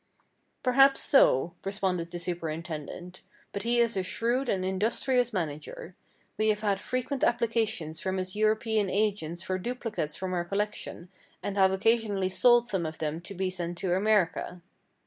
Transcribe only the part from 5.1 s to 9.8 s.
manager. We have had frequent applications from his European agents for